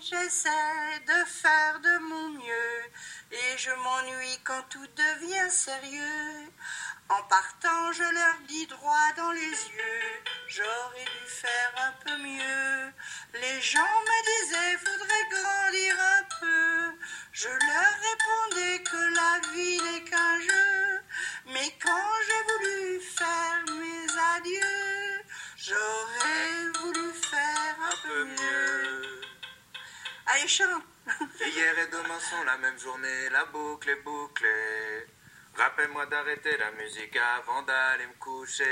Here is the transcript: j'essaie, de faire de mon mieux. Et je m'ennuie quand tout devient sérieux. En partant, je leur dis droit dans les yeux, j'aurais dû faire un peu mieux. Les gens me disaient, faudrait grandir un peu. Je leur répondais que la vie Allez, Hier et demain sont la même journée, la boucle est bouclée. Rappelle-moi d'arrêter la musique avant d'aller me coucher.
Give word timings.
j'essaie, 0.00 1.00
de 1.06 1.24
faire 1.26 1.80
de 1.80 1.98
mon 1.98 2.28
mieux. 2.30 2.82
Et 3.32 3.58
je 3.58 3.70
m'ennuie 3.70 4.38
quand 4.44 4.62
tout 4.68 4.86
devient 4.96 5.50
sérieux. 5.50 6.50
En 7.08 7.22
partant, 7.24 7.92
je 7.92 8.02
leur 8.02 8.36
dis 8.46 8.66
droit 8.66 9.12
dans 9.16 9.32
les 9.32 9.40
yeux, 9.40 10.22
j'aurais 10.46 11.04
dû 11.04 11.26
faire 11.26 11.72
un 11.88 11.92
peu 12.04 12.16
mieux. 12.22 12.92
Les 13.34 13.60
gens 13.60 13.80
me 13.80 14.18
disaient, 14.30 14.78
faudrait 14.78 15.28
grandir 15.30 15.94
un 15.98 16.22
peu. 16.40 16.98
Je 17.32 17.48
leur 17.48 17.92
répondais 18.08 18.82
que 18.84 19.14
la 19.14 19.40
vie 19.48 19.49
Allez, 30.32 30.46
Hier 31.40 31.78
et 31.78 31.86
demain 31.88 32.20
sont 32.20 32.44
la 32.44 32.56
même 32.58 32.78
journée, 32.78 33.28
la 33.32 33.46
boucle 33.46 33.88
est 33.90 34.02
bouclée. 34.02 35.06
Rappelle-moi 35.56 36.06
d'arrêter 36.06 36.56
la 36.56 36.70
musique 36.72 37.16
avant 37.16 37.62
d'aller 37.62 38.06
me 38.06 38.14
coucher. 38.20 38.64